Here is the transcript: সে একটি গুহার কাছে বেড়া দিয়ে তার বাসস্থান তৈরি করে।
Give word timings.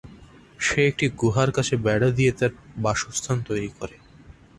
সে 0.59 0.79
একটি 0.87 1.05
গুহার 1.19 1.49
কাছে 1.51 1.75
বেড়া 1.85 2.09
দিয়ে 2.17 2.31
তার 2.39 2.51
বাসস্থান 2.77 3.37
তৈরি 3.47 3.69
করে। 3.79 3.95